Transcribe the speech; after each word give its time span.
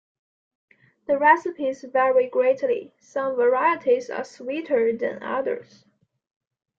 The 1.05 1.19
recipes 1.19 1.83
vary 1.83 2.25
greatly; 2.27 2.91
some 2.97 3.35
varieties 3.35 4.09
are 4.09 4.23
sweeter 4.23 4.97
than 4.97 5.21
others. 5.21 5.85